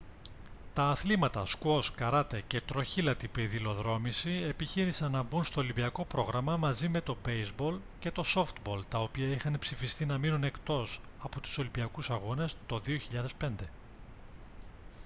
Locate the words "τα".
0.73-0.83, 8.89-8.97